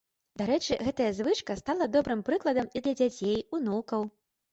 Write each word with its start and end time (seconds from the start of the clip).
Дарэчы, 0.41 0.77
гэтая 0.85 1.09
звычка 1.17 1.55
стала 1.59 1.87
добрым 1.95 2.23
прыкладам 2.29 2.71
і 2.79 2.83
для 2.87 2.95
дзяцей, 3.03 3.37
унукаў. 3.59 4.09